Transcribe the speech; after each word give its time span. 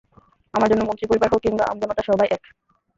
আমার 0.53 0.69
জন্য 0.69 0.81
মন্ত্রীর 0.85 1.09
পরিবার 1.09 1.31
হোক 1.31 1.41
কিংবা 1.43 1.63
আমজনতা 1.71 2.01
সবাই 2.09 2.27
এক। 2.31 2.41